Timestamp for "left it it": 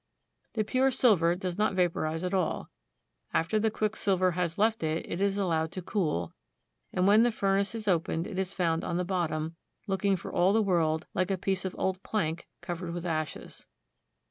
4.57-5.21